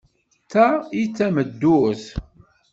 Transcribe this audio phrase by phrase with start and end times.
[0.43, 0.67] D ta
[1.01, 2.03] i d tameddurt!